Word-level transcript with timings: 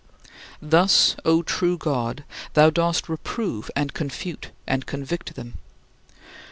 Thus, 0.63 1.15
O 1.25 1.43
true 1.43 1.77
God, 1.77 2.23
thou 2.55 2.71
dost 2.71 3.07
reprove 3.07 3.69
and 3.75 3.93
confute 3.93 4.49
and 4.65 4.87
convict 4.87 5.35
them. 5.35 5.59